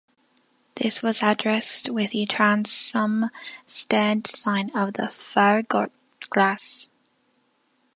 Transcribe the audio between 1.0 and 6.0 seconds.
was addressed with the transom stern design of the "Farragut"